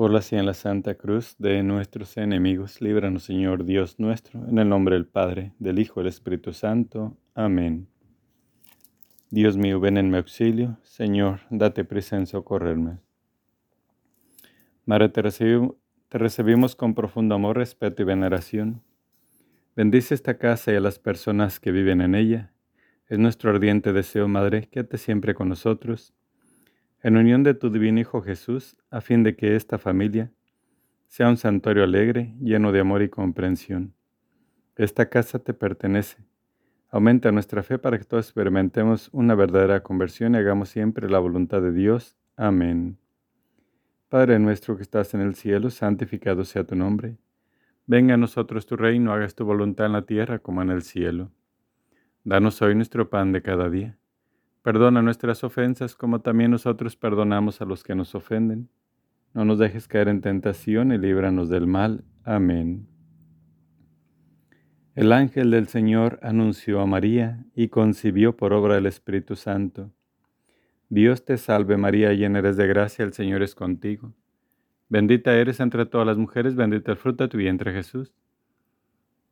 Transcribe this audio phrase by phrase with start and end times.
[0.00, 4.66] Por la en la Santa Cruz de nuestros enemigos, líbranos Señor Dios nuestro, en el
[4.66, 7.18] nombre del Padre, del Hijo y del Espíritu Santo.
[7.34, 7.86] Amén.
[9.28, 10.78] Dios mío, ven en mi auxilio.
[10.84, 12.96] Señor, date prisa en socorrerme.
[14.86, 15.74] Madre, te recibimos,
[16.08, 18.82] te recibimos con profundo amor, respeto y veneración.
[19.76, 22.54] Bendice esta casa y a las personas que viven en ella.
[23.06, 26.14] Es nuestro ardiente deseo, Madre, quédate siempre con nosotros
[27.02, 30.30] en unión de tu divino Hijo Jesús, a fin de que esta familia
[31.08, 33.94] sea un santuario alegre, lleno de amor y comprensión.
[34.76, 36.18] Esta casa te pertenece.
[36.90, 41.62] Aumenta nuestra fe para que todos experimentemos una verdadera conversión y hagamos siempre la voluntad
[41.62, 42.16] de Dios.
[42.36, 42.98] Amén.
[44.08, 47.16] Padre nuestro que estás en el cielo, santificado sea tu nombre.
[47.86, 51.30] Venga a nosotros tu reino, hagas tu voluntad en la tierra como en el cielo.
[52.24, 53.99] Danos hoy nuestro pan de cada día
[54.62, 58.68] Perdona nuestras ofensas como también nosotros perdonamos a los que nos ofenden.
[59.32, 62.04] No nos dejes caer en tentación y líbranos del mal.
[62.24, 62.86] Amén.
[64.94, 69.90] El ángel del Señor anunció a María y concibió por obra del Espíritu Santo.
[70.90, 74.12] Dios te salve María, llena eres de gracia, el Señor es contigo.
[74.88, 78.12] Bendita eres entre todas las mujeres, bendito el fruto de tu vientre Jesús.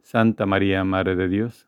[0.00, 1.67] Santa María, Madre de Dios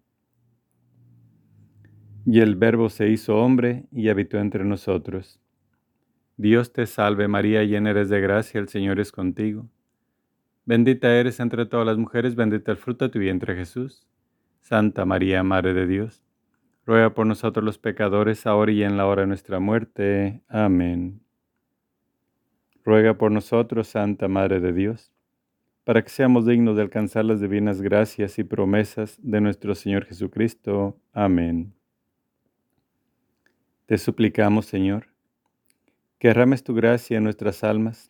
[2.25, 5.39] Y el Verbo se hizo hombre y habitó entre nosotros.
[6.37, 9.67] Dios te salve María, llena eres de gracia, el Señor es contigo.
[10.65, 14.07] Bendita eres entre todas las mujeres, bendito el fruto de tu vientre Jesús.
[14.61, 16.23] Santa María, Madre de Dios,
[16.85, 20.41] ruega por nosotros los pecadores, ahora y en la hora de nuestra muerte.
[20.47, 21.21] Amén.
[22.85, 25.11] Ruega por nosotros, Santa Madre de Dios,
[25.83, 30.97] para que seamos dignos de alcanzar las divinas gracias y promesas de nuestro Señor Jesucristo.
[31.11, 31.73] Amén.
[33.91, 35.07] Te suplicamos, Señor,
[36.17, 38.09] que derrames tu gracia en nuestras almas,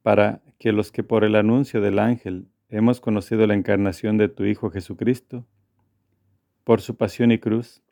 [0.00, 4.46] para que los que por el anuncio del ángel hemos conocido la encarnación de tu
[4.46, 5.46] Hijo Jesucristo,
[6.64, 7.82] por su pasión y cruz,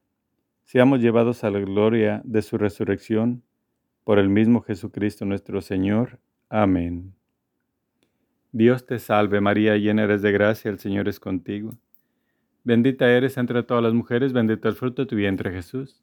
[0.64, 3.42] seamos llevados a la gloria de su resurrección,
[4.04, 6.18] por el mismo Jesucristo nuestro Señor.
[6.48, 7.12] Amén.
[8.52, 11.76] Dios te salve María, llena eres de gracia, el Señor es contigo.
[12.64, 16.02] Bendita eres entre todas las mujeres, bendito el fruto de tu vientre Jesús.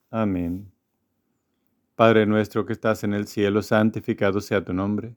[0.13, 0.69] Amén.
[1.95, 5.15] Padre nuestro que estás en el cielo, santificado sea tu nombre.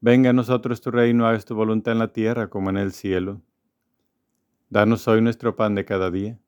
[0.00, 3.42] Venga a nosotros tu reino, hagas tu voluntad en la tierra como en el cielo.
[4.70, 6.38] Danos hoy nuestro pan de cada día.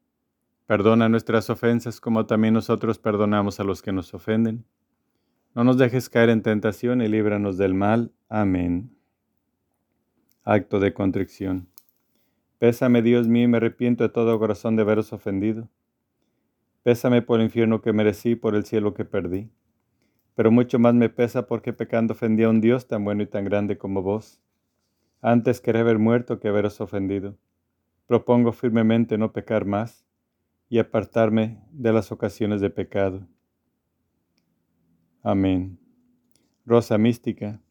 [0.65, 4.65] Perdona nuestras ofensas como también nosotros perdonamos a los que nos ofenden.
[5.55, 8.11] No nos dejes caer en tentación y líbranos del mal.
[8.31, 8.97] Amén.
[10.45, 11.69] Acto de contrición.
[12.59, 15.69] Pésame, Dios mío, y me arrepiento de todo corazón de haberos ofendido.
[16.85, 19.51] Pésame por el infierno que merecí, por el cielo que perdí.
[20.35, 23.47] Pero mucho más me pesa porque pecando ofendí a un Dios tan bueno y tan
[23.47, 24.39] grande como vos.
[25.23, 27.39] Antes quería haber muerto que haberos ofendido.
[28.07, 30.05] Propongo firmemente no pecar más
[30.69, 33.27] y apartarme de las ocasiones de pecado.
[35.23, 35.79] Amén.
[36.67, 37.63] Rosa mística,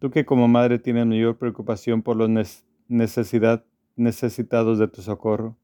[0.00, 2.28] tú que como madre tienes mayor preocupación por los
[2.88, 5.56] necesitados de tu socorro,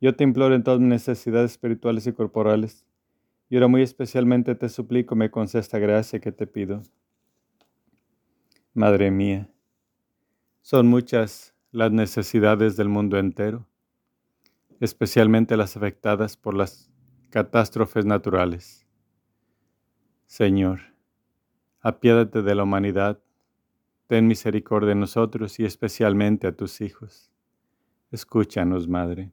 [0.00, 2.84] yo te imploro en todas mis necesidades espirituales y corporales,
[3.48, 6.82] y ahora muy especialmente te suplico me conceda esta gracia que te pido.
[8.74, 9.48] Madre mía,
[10.62, 13.66] son muchas las necesidades del mundo entero
[14.80, 16.90] especialmente las afectadas por las
[17.30, 18.86] catástrofes naturales.
[20.26, 20.80] Señor,
[21.80, 23.20] apiádate de la humanidad,
[24.06, 27.30] ten misericordia de nosotros y especialmente a tus hijos.
[28.10, 29.32] Escúchanos, Madre.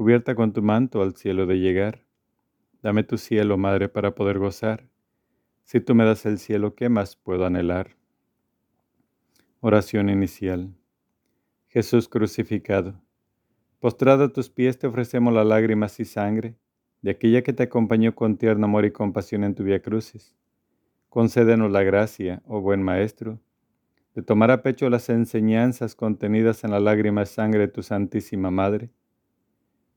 [0.00, 2.06] cubierta con tu manto al cielo de llegar.
[2.82, 4.88] Dame tu cielo, Madre, para poder gozar.
[5.64, 7.98] Si tú me das el cielo, ¿qué más puedo anhelar?
[9.60, 10.74] Oración inicial.
[11.68, 12.98] Jesús crucificado
[13.78, 16.56] Postrado a tus pies te ofrecemos las lágrimas y sangre
[17.02, 20.34] de aquella que te acompañó con tierno amor y compasión en tu vía crucis.
[21.10, 23.38] Concédenos la gracia, oh buen Maestro,
[24.14, 28.50] de tomar a pecho las enseñanzas contenidas en la lágrima y sangre de tu Santísima
[28.50, 28.88] Madre,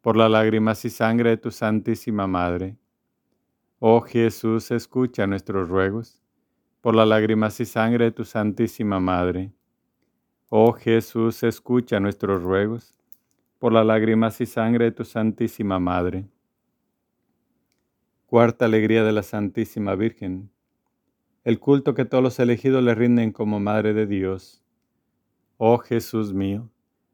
[0.00, 2.76] por las lágrimas y sangre de tu Santísima Madre.
[3.78, 6.22] Oh Jesús, escucha nuestros ruegos,
[6.80, 9.52] por las lágrimas y sangre de tu Santísima Madre.
[10.48, 12.94] Oh Jesús, escucha nuestros ruegos,
[13.58, 16.26] por las lágrimas y sangre de tu Santísima Madre.
[18.26, 20.50] Cuarta alegría de la Santísima Virgen.
[21.44, 24.62] El culto que todos los elegidos le rinden como Madre de Dios.
[25.58, 26.70] Oh Jesús mío,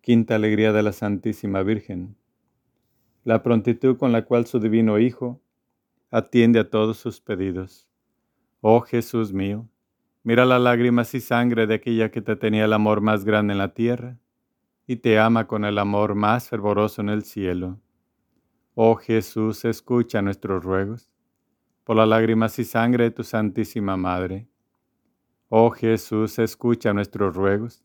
[0.00, 2.16] Quinta alegría de la Santísima Virgen.
[3.24, 5.40] La prontitud con la cual su divino Hijo
[6.10, 7.86] atiende a todos sus pedidos.
[8.60, 9.68] Oh Jesús mío,
[10.22, 13.58] mira las lágrimas y sangre de aquella que te tenía el amor más grande en
[13.58, 14.18] la tierra
[14.86, 17.78] y te ama con el amor más fervoroso en el cielo.
[18.74, 21.10] Oh Jesús, escucha nuestros ruegos,
[21.84, 24.48] por las lágrimas y sangre de tu Santísima Madre.
[25.50, 27.84] Oh Jesús, escucha nuestros ruegos,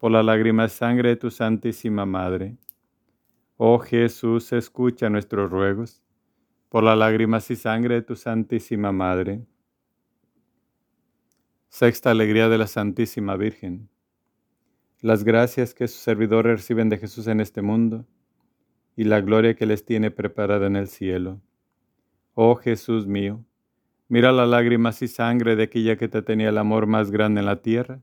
[0.00, 2.56] por las lágrimas y sangre de tu Santísima Madre.
[3.56, 6.02] Oh Jesús, escucha nuestros ruegos,
[6.68, 9.46] por las lágrimas y sangre de tu Santísima Madre.
[11.68, 13.88] Sexta alegría de la Santísima Virgen
[15.02, 18.06] las gracias que sus servidores reciben de Jesús en este mundo
[18.96, 21.40] y la gloria que les tiene preparada en el cielo.
[22.34, 23.42] Oh Jesús mío,
[24.08, 27.46] mira las lágrimas y sangre de aquella que te tenía el amor más grande en
[27.46, 28.02] la tierra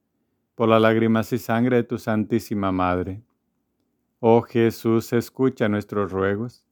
[0.55, 3.23] por las lágrimas y sangre de tu Santísima Madre.
[4.19, 6.65] Oh Jesús, escucha nuestros ruegos,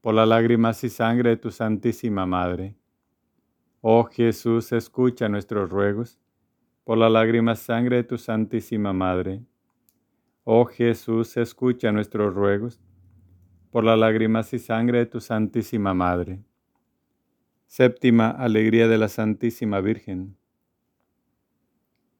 [0.00, 2.76] por las lágrimas y sangre de tu Santísima Madre.
[3.80, 6.18] Oh Jesús, escucha nuestros ruegos,
[6.84, 9.42] por la lágrima sangre de tu Santísima Madre.
[10.44, 12.80] Oh Jesús, escucha nuestros ruegos,
[13.70, 16.44] por las lágrimas y sangre de tu Santísima Madre.
[17.66, 20.36] Séptima alegría de la Santísima Virgen.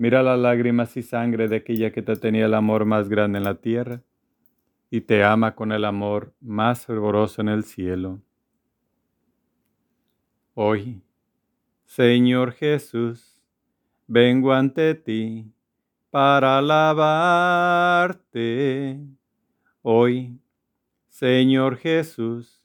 [0.00, 3.44] mira las lágrimas y sangre de aquella que te tenía el amor más grande en
[3.44, 4.02] la tierra
[4.88, 8.22] y te ama con el amor más fervoroso en el cielo.
[10.54, 11.02] Hoy,
[11.84, 13.38] Señor Jesús,
[14.06, 15.52] vengo ante ti
[16.08, 18.08] para alabarte.
[19.82, 20.40] Hoy,
[21.08, 22.64] Señor Jesús,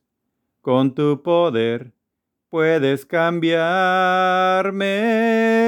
[0.62, 1.92] con tu poder,
[2.50, 3.64] Puedes cambiarme,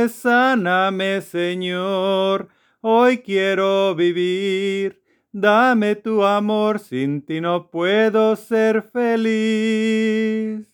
[0.10, 2.50] sáname Señor,
[2.82, 10.68] hoy quiero vivir, dame tu amor, sin ti no puedo ser feliz.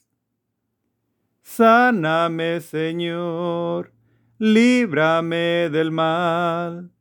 [1.41, 3.93] Sáname Señor,
[4.37, 6.91] líbrame del mal,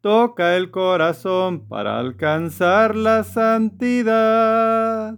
[0.00, 5.16] toca el corazón para alcanzar la santidad.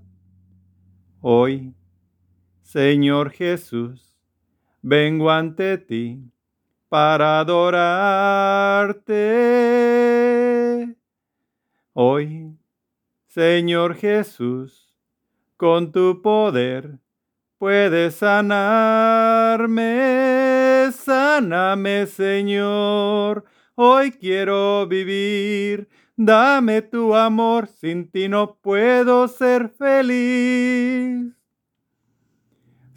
[1.23, 1.75] Hoy
[2.73, 4.15] Señor Jesús,
[4.81, 6.23] vengo ante ti
[6.89, 9.17] para adorarte.
[11.93, 12.57] Hoy,
[13.27, 14.97] Señor Jesús,
[15.57, 17.01] con tu poder
[17.59, 19.81] puedes sanarme,
[20.93, 23.47] sáname, Señor.
[23.75, 31.40] Hoy quiero vivir, dame tu amor, sin ti no puedo ser feliz.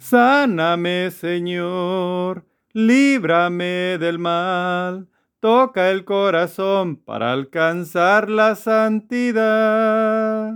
[0.04, 5.08] Sáname, Señor, líbrame del mal,
[5.40, 10.52] toca el corazón para alcanzar la santidad.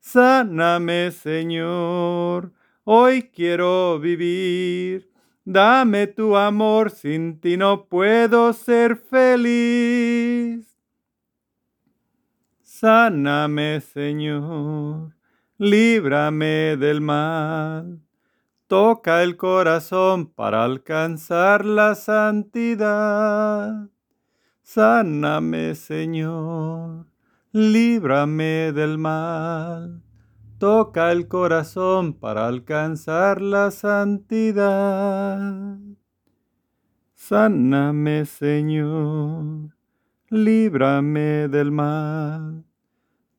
[0.00, 5.10] Sáname, Señor, hoy quiero vivir.
[5.44, 10.66] Dame tu amor, sin ti no puedo ser feliz.
[12.62, 15.14] Sáname, Señor,
[15.58, 18.07] líbrame del mal
[18.68, 23.88] toca el corazón para alcanzar la santidad.
[24.62, 27.06] Sáname, Señor,
[27.52, 30.02] líbrame del mal.
[30.58, 35.08] Toca el corazón para alcanzar la santidad.
[37.14, 39.74] Sáname, Señor,
[40.28, 42.66] líbrame del mal.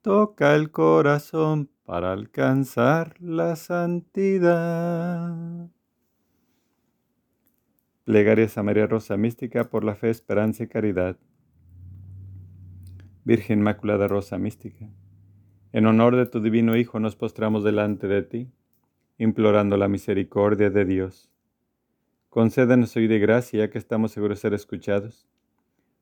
[0.02, 5.34] Toca el corazón para alcanzar la santidad.
[8.04, 11.18] Plegarias a María Rosa Mística por la fe, esperanza y caridad.
[13.24, 14.88] Virgen Inmaculada Rosa Mística,
[15.72, 18.52] en honor de tu divino Hijo nos postramos delante de ti,
[19.18, 21.32] implorando la misericordia de Dios.
[22.30, 25.28] Concédenos hoy de gracia, ya que estamos seguros de ser escuchados,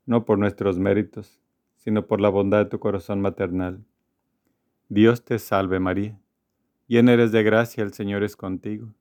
[0.06, 1.41] no por nuestros méritos,
[1.78, 3.86] sino por la bondad de tu corazón maternal
[4.89, 6.17] Dios te salve María,
[6.88, 8.93] llena eres de gracia, el Señor es contigo.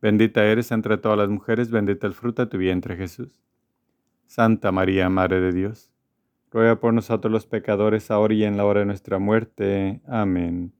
[0.00, 3.42] Bendita eres entre todas las mujeres, bendita el fruto de tu vientre Jesús.
[4.26, 5.92] Santa María, Madre de Dios,
[6.50, 10.00] ruega por nosotros los pecadores, ahora y en la hora de nuestra muerte.
[10.06, 10.72] Amén.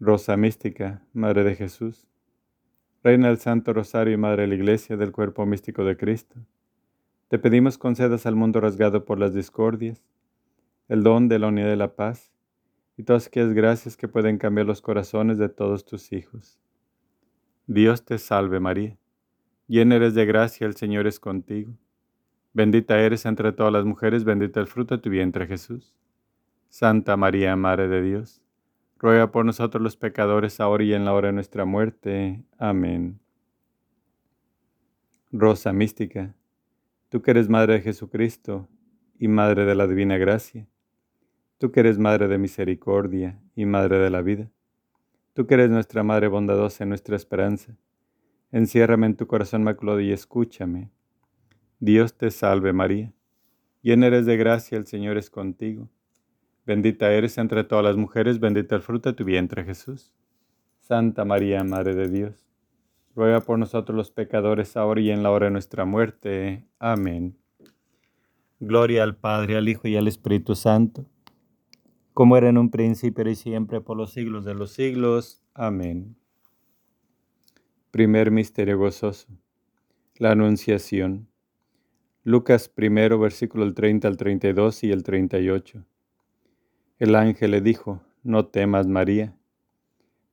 [0.00, 2.08] Rosa mística, Madre de Jesús,
[3.04, 6.40] Reina del Santo Rosario y Madre de la Iglesia del cuerpo místico de Cristo,
[7.28, 10.02] te pedimos concedas al mundo rasgado por las discordias,
[10.88, 12.33] el don de la unidad de la paz,
[12.96, 16.58] y todas aquellas gracias que pueden cambiar los corazones de todos tus hijos.
[17.66, 18.98] Dios te salve María,
[19.66, 21.72] llena eres de gracia, el Señor es contigo.
[22.52, 25.94] Bendita eres entre todas las mujeres, bendito el fruto de tu vientre Jesús.
[26.68, 28.42] Santa María, Madre de Dios,
[28.98, 32.44] ruega por nosotros los pecadores, ahora y en la hora de nuestra muerte.
[32.58, 33.18] Amén.
[35.32, 36.34] Rosa mística,
[37.08, 38.68] tú que eres Madre de Jesucristo
[39.18, 40.68] y Madre de la Divina Gracia,
[41.64, 44.50] Tú que eres Madre de misericordia y Madre de la vida.
[45.32, 47.74] Tú que eres nuestra Madre bondadosa y nuestra esperanza.
[48.52, 50.90] Enciérrame en tu corazón maculado y escúchame.
[51.80, 53.14] Dios te salve María.
[53.80, 55.88] Llena eres de gracia, el Señor es contigo.
[56.66, 60.12] Bendita eres entre todas las mujeres, bendito el fruto de tu vientre Jesús.
[60.80, 62.46] Santa María, Madre de Dios,
[63.16, 66.66] ruega por nosotros los pecadores, ahora y en la hora de nuestra muerte.
[66.78, 67.38] Amén.
[68.60, 71.06] Gloria al Padre, al Hijo y al Espíritu Santo,
[72.14, 75.42] como era en un principio y siempre, por los siglos de los siglos.
[75.52, 76.16] Amén.
[77.90, 79.26] Primer misterio gozoso.
[80.16, 81.28] La Anunciación.
[82.22, 85.84] Lucas primero, versículo 30 al 32 y el 38.
[87.00, 89.36] El ángel le dijo, no temas María,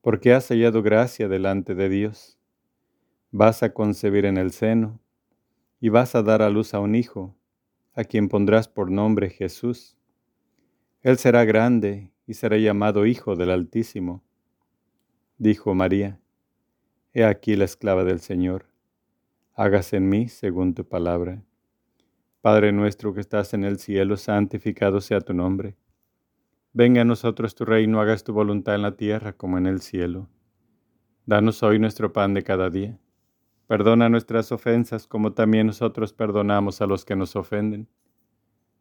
[0.02, 2.38] porque has hallado gracia delante de Dios.
[3.32, 5.00] Vas a concebir en el seno
[5.80, 7.36] y vas a dar a luz a un hijo,
[7.94, 9.98] a quien pondrás por nombre Jesús.
[11.02, 14.24] Él será grande y será llamado Hijo del Altísimo.
[15.38, 16.20] Dijo María,
[17.14, 18.66] He aquí la esclava del Señor,
[19.56, 21.44] hágase en mí según tu palabra.
[22.42, 25.76] Padre nuestro que estás en el cielo, santificado sea tu nombre
[26.74, 30.30] Venga a nosotros tu reino, hagas tu voluntad en la tierra como en el cielo.
[31.26, 32.98] Danos hoy nuestro pan de cada día.
[33.68, 37.90] Perdona nuestras ofensas como también nosotros perdonamos a los que nos ofenden.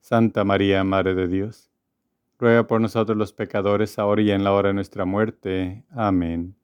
[0.00, 1.70] Santa María, Madre de Dios,
[2.38, 5.84] ruega por nosotros los pecadores, ahora y en la hora de nuestra muerte.
[5.90, 6.56] Amén.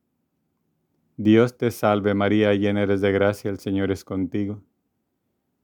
[1.19, 4.63] Dios te salve María, llena eres de gracia, el Señor es contigo.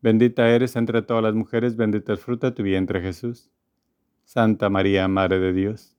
[0.00, 3.50] Bendita eres entre todas las mujeres, bendito el fruto de tu vientre Jesús.
[4.24, 5.96] Santa María, Madre de Dios,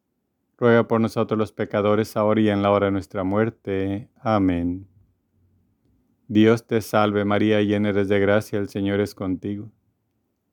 [0.58, 4.10] ruega por nosotros los pecadores, ahora y en la hora de nuestra muerte.
[4.22, 4.88] Amén.
[6.28, 9.72] Dios te salve María, llena eres de gracia, el Señor es contigo.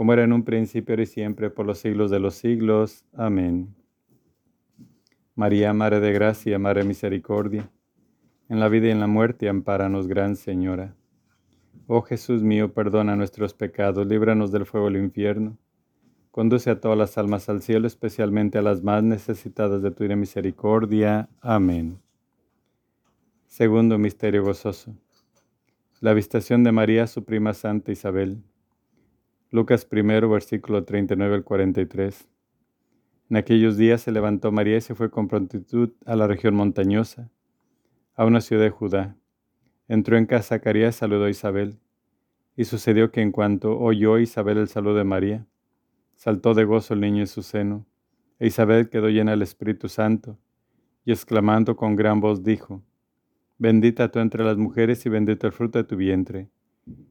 [0.00, 3.04] como era en un principio, y siempre, por los siglos de los siglos.
[3.12, 3.74] Amén.
[5.34, 7.70] María, Madre de Gracia, Madre de Misericordia,
[8.48, 10.96] en la vida y en la muerte, ampáranos, Gran Señora.
[11.86, 15.58] Oh Jesús mío, perdona nuestros pecados, líbranos del fuego del infierno.
[16.30, 21.28] Conduce a todas las almas al cielo, especialmente a las más necesitadas de tu misericordia.
[21.42, 22.00] Amén.
[23.48, 24.96] Segundo misterio gozoso.
[26.00, 28.42] La visitación de María, su prima Santa Isabel.
[29.50, 32.28] Lucas primero, versículo 39 al 43.
[33.30, 37.30] En aquellos días se levantó María y se fue con prontitud a la región montañosa,
[38.14, 39.16] a una ciudad de Judá
[39.90, 41.80] Entró en casa Zacarías y saludó a Isabel.
[42.56, 45.48] Y sucedió que en cuanto oyó Isabel el saludo de María,
[46.14, 47.86] saltó de gozo el niño en su seno,
[48.38, 50.38] e Isabel quedó llena del Espíritu Santo,
[51.04, 52.84] y exclamando con gran voz dijo,
[53.58, 56.48] Bendita tú entre las mujeres y bendito el fruto de tu vientre.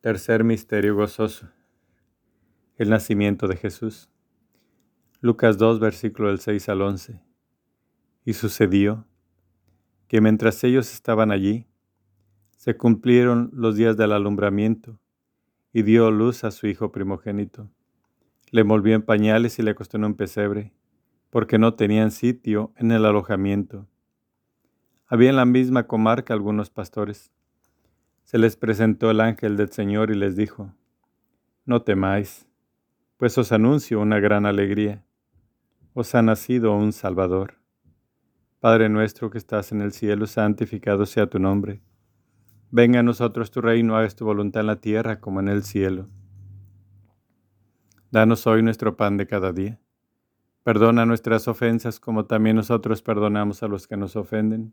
[0.00, 1.50] Tercer misterio gozoso.
[2.76, 4.08] El nacimiento de Jesús.
[5.20, 7.20] Lucas 2, versículo del 6 al 11.
[8.24, 9.04] Y sucedió
[10.08, 11.66] que mientras ellos estaban allí,
[12.56, 14.98] se cumplieron los días del alumbramiento
[15.70, 17.70] y dio luz a su hijo primogénito.
[18.50, 20.72] Le envolvió en pañales y le acostó en un pesebre,
[21.28, 23.86] porque no tenían sitio en el alojamiento.
[25.06, 27.30] Había en la misma comarca algunos pastores.
[28.30, 30.72] Se les presentó el ángel del Señor y les dijo,
[31.64, 32.46] No temáis,
[33.16, 35.04] pues os anuncio una gran alegría.
[35.94, 37.54] Os ha nacido un Salvador
[38.60, 41.82] Padre nuestro que estás en el cielo, santificado sea tu nombre.
[42.70, 46.08] Venga a nosotros tu reino, hagas tu voluntad en la tierra como en el cielo.
[48.12, 49.80] Danos hoy nuestro pan de cada día.
[50.62, 54.72] Perdona nuestras ofensas como también nosotros perdonamos a los que nos ofenden.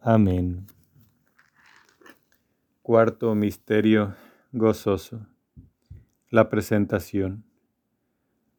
[0.00, 0.66] Amén.
[2.82, 4.14] Cuarto Misterio
[4.52, 5.26] Gozoso.
[6.30, 7.44] La presentación.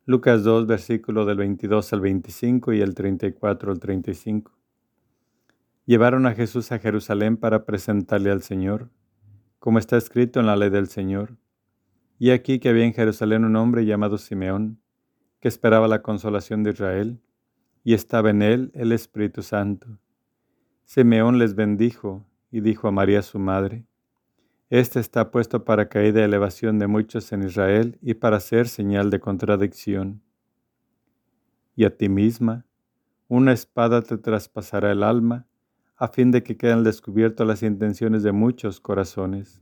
[0.06, 4.60] Lucas 2, versículo del 22 al 25 y el 34 al 35
[5.90, 8.92] llevaron a Jesús a Jerusalén para presentarle al Señor,
[9.58, 11.36] como está escrito en la ley del Señor.
[12.20, 14.80] Y aquí que había en Jerusalén un hombre llamado Simeón,
[15.40, 17.20] que esperaba la consolación de Israel,
[17.84, 19.98] y estaba en él el Espíritu Santo.
[20.92, 23.86] Simeón les bendijo y dijo a María su madre,
[24.72, 29.12] Este está puesto para caída y elevación de muchos en Israel y para ser señal
[29.12, 30.24] de contradicción.
[31.76, 32.66] Y a ti misma,
[33.28, 35.46] una espada te traspasará el alma,
[35.96, 39.62] a fin de que queden descubiertas las intenciones de muchos corazones.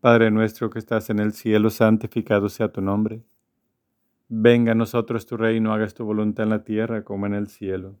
[0.00, 3.22] Padre nuestro que estás en el cielo, santificado sea tu nombre.
[4.28, 8.00] Venga a nosotros tu reino, hagas tu voluntad en la tierra como en el cielo.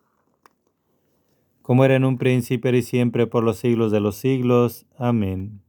[1.61, 4.85] como era en un principio y siempre por los siglos de los siglos.
[4.97, 5.61] Amén.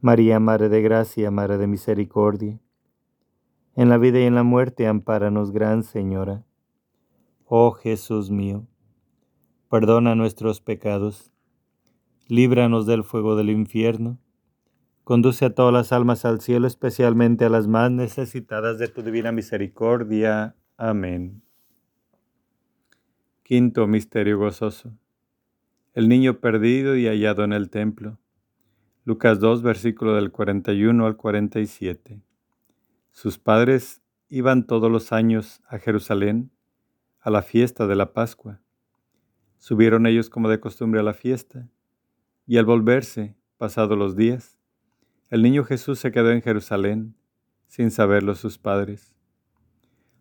[0.00, 2.58] María, Madre de Gracia, Madre de Misericordia,
[3.76, 6.44] en la vida y en la muerte, ampáranos, Gran Señora.
[7.44, 8.66] Oh Jesús mío,
[9.68, 11.32] perdona nuestros pecados
[12.32, 14.18] líbranos del fuego del infierno.
[15.04, 19.32] Conduce a todas las almas al cielo, especialmente a las más necesitadas de tu divina
[19.32, 20.56] misericordia.
[20.76, 21.42] Amén.
[23.44, 24.96] Quinto Misterio Gozoso.
[25.94, 28.20] El niño perdido y hallado en el templo.
[29.04, 32.22] Lucas 2, versículo del 41 al 47.
[33.10, 36.52] Sus padres iban todos los años a Jerusalén
[37.18, 38.60] a la fiesta de la Pascua.
[39.58, 41.68] Subieron ellos como de costumbre a la fiesta
[42.46, 44.56] y al volverse, pasados los días,
[45.30, 47.16] el niño Jesús se quedó en Jerusalén,
[47.66, 49.16] sin saberlo sus padres.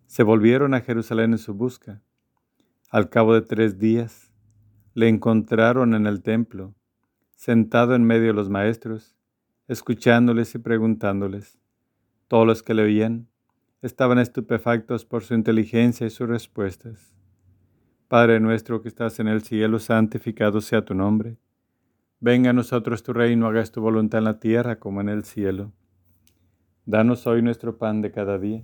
[0.08, 2.02] Se volvieron a Jerusalén en su busca.
[2.92, 4.34] Al cabo de tres días,
[4.96, 6.76] le encontraron en el templo,
[7.38, 9.16] sentado en medio de los maestros,
[9.70, 11.58] escuchándoles y preguntándoles.
[12.28, 13.30] Todos los que le oían
[13.82, 17.16] estaban estupefactos por su inteligencia y sus respuestas.
[18.10, 21.38] Padre nuestro que estás en el cielo, santificado sea tu nombre.
[22.20, 25.72] Venga a nosotros tu reino, hagas tu voluntad en la tierra como en el cielo.
[26.86, 28.64] Danos hoy nuestro pan de cada día.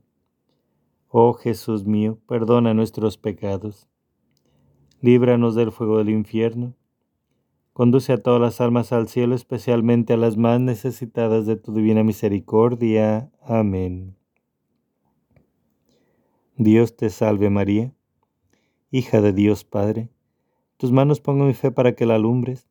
[1.13, 3.89] Oh Jesús mío, perdona nuestros pecados,
[5.01, 6.73] líbranos del fuego del infierno,
[7.73, 12.05] conduce a todas las almas al cielo, especialmente a las más necesitadas de tu divina
[12.05, 13.29] misericordia.
[13.41, 14.15] Amén.
[16.55, 17.93] Dios te salve María,
[18.89, 20.09] hija de Dios Padre,
[20.77, 22.69] tus manos pongo mi fe para que la alumbres,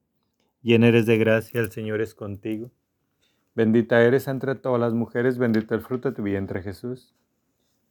[0.63, 2.71] llena eres de gracia, el Señor es contigo.
[3.55, 7.15] Bendita eres entre todas las mujeres, bendito el fruto de tu vientre Jesús.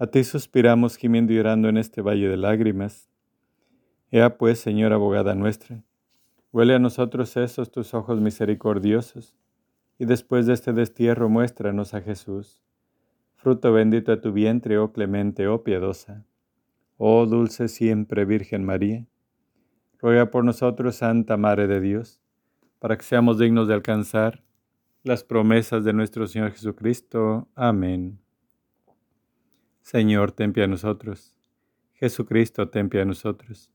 [0.00, 3.10] a ti suspiramos gimiendo y llorando en este valle de lágrimas.
[4.10, 5.84] Ea pues, Señora abogada nuestra,
[6.52, 9.36] huele a nosotros esos tus ojos misericordiosos,
[9.98, 12.62] y después de este destierro muéstranos a Jesús,
[13.34, 16.24] fruto bendito de tu vientre, oh clemente, oh piadosa,
[16.96, 19.06] oh dulce siempre Virgen María.
[19.98, 22.22] Ruega por nosotros, Santa Madre de Dios,
[22.78, 24.42] para que seamos dignos de alcanzar
[25.02, 27.48] las promesas de nuestro Señor Jesucristo.
[27.54, 28.18] Amén.
[29.90, 31.34] Señor, ten piedad de nosotros.
[31.94, 33.72] Jesucristo, ten piedad de nosotros.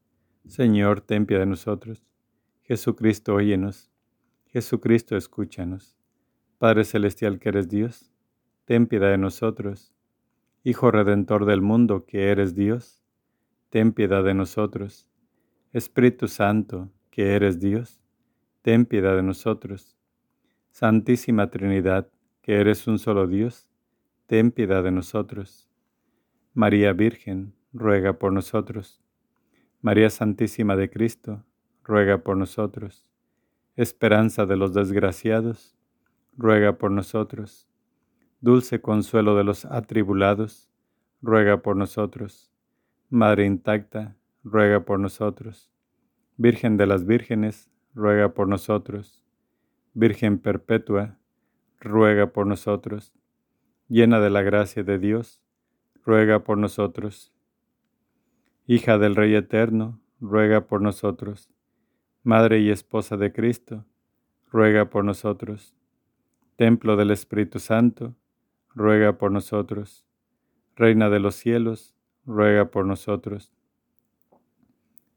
[0.48, 2.08] Señor, ten piedad de nosotros.
[2.64, 3.92] Jesucristo, óyenos.
[4.46, 5.98] Jesucristo, escúchanos.
[6.58, 8.14] Padre Celestial que eres Dios,
[8.64, 9.94] ten piedad de nosotros.
[10.64, 13.04] Hijo Redentor del mundo, que eres Dios,
[13.70, 15.10] ten piedad de nosotros.
[15.74, 18.00] Espíritu Santo, que eres Dios,
[18.62, 19.98] ten piedad de nosotros.
[20.72, 22.08] Santísima Trinidad,
[22.42, 23.68] que eres un solo Dios,
[24.28, 25.68] ten piedad de nosotros.
[26.58, 29.04] María Virgen, ruega por nosotros.
[29.82, 31.44] María Santísima de Cristo,
[31.84, 33.06] ruega por nosotros.
[33.76, 35.76] Esperanza de los desgraciados,
[36.38, 37.68] ruega por nosotros.
[38.40, 40.72] Dulce consuelo de los atribulados,
[41.22, 42.54] ruega por nosotros.
[43.10, 45.70] Madre intacta, ruega por nosotros.
[46.38, 49.22] Virgen de las vírgenes, ruega por nosotros.
[49.94, 51.18] Virgen perpetua,
[51.82, 53.14] ruega por nosotros.
[53.90, 55.45] Llena de la gracia de Dios,
[56.06, 57.34] ruega por nosotros.
[58.68, 61.50] Hija del Rey Eterno, ruega por nosotros.
[62.24, 63.86] Madre y esposa de Cristo,
[64.52, 65.76] ruega por nosotros.
[66.58, 68.16] Templo del Espíritu Santo,
[68.76, 70.06] ruega por nosotros.
[70.76, 73.52] Reina de los cielos, ruega por nosotros.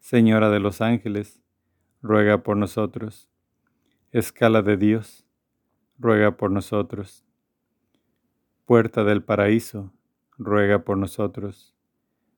[0.01, 1.43] Señora de los ángeles,
[2.01, 3.29] ruega por nosotros.
[4.11, 5.27] Escala de Dios,
[5.99, 7.27] ruega por nosotros.
[8.65, 9.93] Puerta del paraíso,
[10.39, 11.75] ruega por nosotros.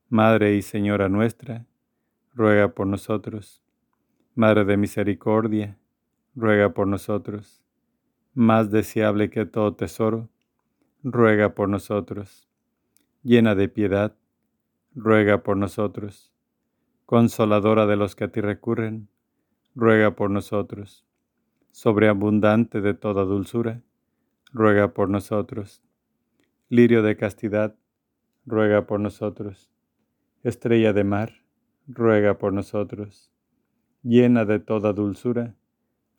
[0.09, 1.65] Madre y Señora nuestra,
[2.33, 3.63] ruega por nosotros.
[4.33, 5.77] Madre de misericordia,
[6.35, 7.61] ruega por nosotros.
[8.33, 10.29] Más deseable que todo tesoro,
[11.03, 12.49] ruega por nosotros.
[13.23, 14.15] Llena de piedad,
[14.95, 16.33] ruega por nosotros.
[17.05, 19.09] Consoladora de los que a ti recurren,
[19.75, 21.05] ruega por nosotros.
[21.71, 23.81] Sobreabundante de toda dulzura,
[24.51, 25.83] ruega por nosotros.
[26.69, 27.75] Lirio de castidad,
[28.45, 29.71] ruega por nosotros.
[30.43, 31.33] Estrella de mar,
[31.87, 33.31] ruega por nosotros.
[34.03, 35.55] Llena de toda dulzura,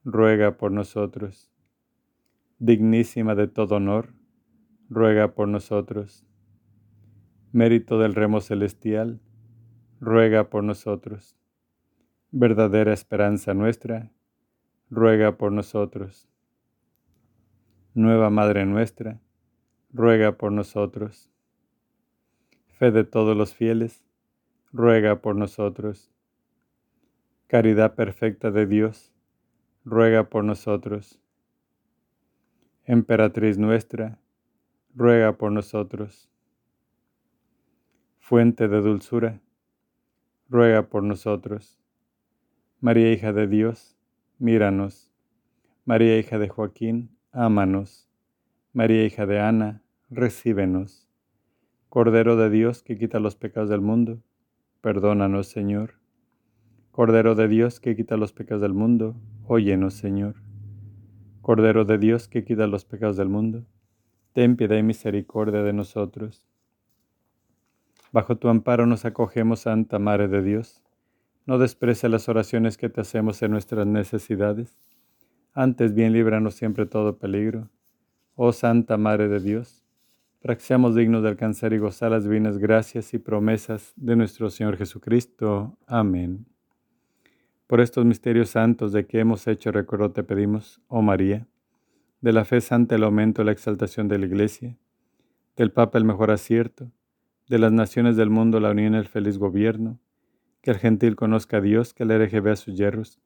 [0.04, 1.50] ruega por nosotros.
[2.58, 4.14] Dignísima de todo honor,
[4.88, 6.24] ruega por nosotros.
[7.50, 9.20] Mérito del remo celestial,
[10.00, 11.36] ruega por nosotros.
[12.30, 14.12] Verdadera esperanza nuestra,
[14.90, 16.28] ruega por nosotros.
[17.94, 19.20] Nueva Madre nuestra,
[19.92, 21.31] ruega por nosotros.
[22.82, 24.04] Fe de todos los fieles,
[24.72, 26.10] ruega por nosotros.
[27.46, 29.12] Caridad perfecta de Dios,
[29.84, 31.20] ruega por nosotros.
[32.84, 34.18] Emperatriz nuestra,
[34.96, 36.28] ruega por nosotros.
[38.18, 39.40] Fuente de dulzura,
[40.48, 41.80] ruega por nosotros.
[42.80, 43.96] María hija de Dios,
[44.40, 45.08] míranos.
[45.84, 48.08] María hija de Joaquín, ámanos.
[48.72, 51.11] María hija de Ana, recíbenos.
[51.92, 54.22] Cordero de Dios que quita los pecados del mundo,
[54.80, 55.96] perdónanos Señor.
[56.90, 59.14] Cordero de Dios que quita los pecados del mundo,
[59.46, 60.36] óyenos Señor.
[61.42, 63.66] Cordero de Dios que quita los pecados del mundo,
[64.32, 66.46] ten piedad y misericordia de nosotros.
[68.10, 70.80] Bajo tu amparo nos acogemos, Santa Madre de Dios.
[71.44, 74.78] No desprece las oraciones que te hacemos en nuestras necesidades.
[75.52, 77.68] Antes bien líbranos siempre todo peligro.
[78.34, 79.81] Oh Santa Madre de Dios,
[80.42, 84.50] para que seamos dignos de alcanzar y gozar las divinas gracias y promesas de nuestro
[84.50, 85.78] Señor Jesucristo.
[85.86, 86.46] Amén.
[87.68, 91.46] Por estos misterios santos de que hemos hecho recuerdo te pedimos, oh María,
[92.20, 94.76] de la fe santa el aumento y la exaltación de la Iglesia,
[95.56, 96.90] del Papa el mejor acierto,
[97.48, 100.00] de las naciones del mundo la unión y el feliz gobierno,
[100.60, 103.20] que el gentil conozca a Dios, que el hereje vea sus yerros,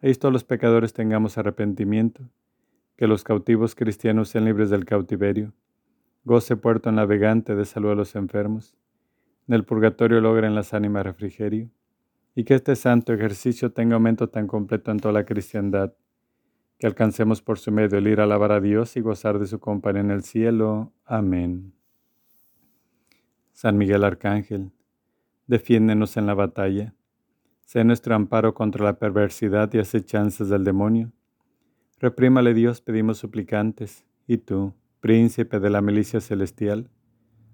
[0.00, 2.30] y todos los pecadores tengamos arrepentimiento,
[2.96, 5.52] que los cautivos cristianos sean libres del cautiverio,
[6.24, 8.76] goce puerto navegante de salud a los enfermos,
[9.46, 11.70] en el purgatorio logren las ánimas refrigerio,
[12.34, 15.92] y que este santo ejercicio tenga aumento tan completo en toda la cristiandad,
[16.78, 19.60] que alcancemos por su medio el ir a alabar a Dios y gozar de su
[19.60, 20.92] compañía en el cielo.
[21.04, 21.72] Amén.
[23.52, 24.72] San Miguel Arcángel,
[25.46, 26.94] defiéndenos en la batalla.
[27.60, 31.12] Sé nuestro amparo contra la perversidad y acechanzas del demonio.
[32.00, 36.88] Reprímale Dios, pedimos suplicantes, y tú, príncipe de la milicia celestial,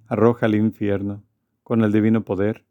[0.06, 1.24] arroja al infierno,
[1.64, 2.64] con el divino poder,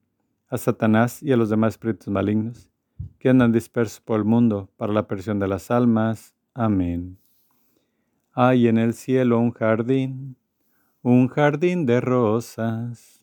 [0.47, 2.71] a Satanás y a los demás espíritus malignos,
[3.17, 6.33] que andan dispersos por el mundo para la perdición de las almas.
[6.53, 7.17] Amén.
[8.31, 10.37] Hay en el cielo un jardín,
[11.01, 13.21] un jardín de rosas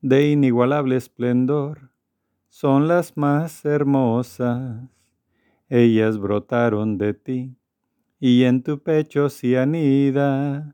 [0.00, 1.90] de inigualable esplendor,
[2.48, 4.88] son las más hermosas.
[5.68, 7.54] Ellas brotaron de ti,
[8.18, 10.73] y en tu pecho se anida,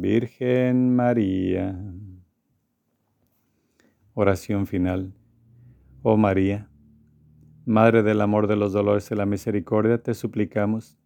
[0.00, 1.76] Virgen María.
[4.14, 5.12] Oración final.
[6.02, 6.70] Oh María,
[7.66, 10.96] Madre del amor, de los dolores y la misericordia, te suplicamos,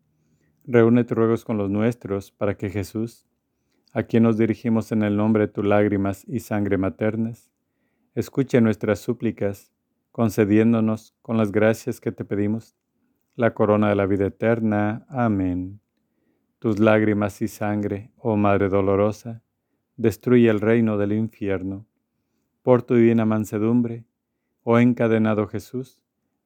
[0.64, 3.26] reúne tus ruegos con los nuestros para que Jesús,
[3.94, 7.50] a quien nos dirigimos en el nombre de tus lágrimas y sangre maternas,
[8.14, 9.72] escuche nuestras súplicas,
[10.10, 12.76] concediéndonos con las gracias que te pedimos,
[13.36, 15.06] la corona de la vida eterna.
[15.08, 15.81] Amén
[16.62, 19.42] tus lágrimas y sangre, oh Madre dolorosa,
[19.96, 21.88] destruye el reino del infierno.
[22.62, 24.04] Por tu divina mansedumbre,
[24.62, 26.00] oh encadenado Jesús,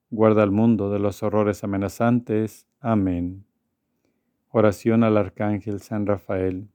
[0.09, 2.67] guarda al mundo de los horrores amenazantes.
[2.81, 3.45] Amén.
[4.49, 6.71] Oración al Arcángel San Rafael.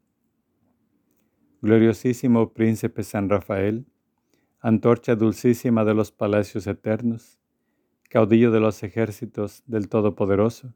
[1.64, 3.88] Gloriosísimo Príncipe San Rafael,
[4.60, 7.40] antorcha dulcísima de los palacios eternos,
[8.08, 10.76] caudillo de los ejércitos del Todopoderoso,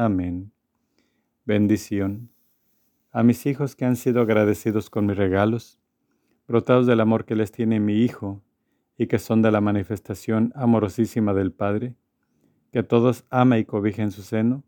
[0.00, 0.52] Amén.
[1.44, 2.30] Bendición.
[3.10, 5.80] A mis hijos que han sido agradecidos con mis regalos,
[6.46, 8.40] brotados del amor que les tiene mi Hijo
[8.96, 11.96] y que son de la manifestación amorosísima del Padre,
[12.70, 14.62] que a todos ama y cobija en su seno,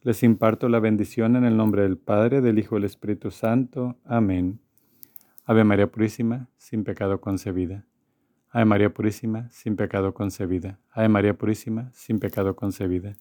[0.00, 3.98] les imparto la bendición en el nombre del Padre, del Hijo y del Espíritu Santo.
[4.06, 4.60] Amén.
[5.44, 7.84] Ave María Purísima, sin pecado concebida.
[8.48, 10.80] Ave María Purísima, sin pecado concebida.
[10.90, 13.18] Ave María Purísima, sin pecado concebida.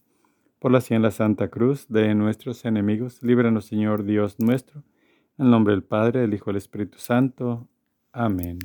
[0.59, 4.83] Por la señal la Santa Cruz de nuestros enemigos, líbranos Señor Dios nuestro,
[5.37, 7.69] en nombre del Padre, del Hijo y del Espíritu Santo.
[8.11, 8.59] Amén.